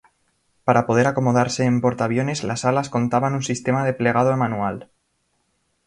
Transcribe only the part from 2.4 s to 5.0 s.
las alas contaban un sistema de plegado manual.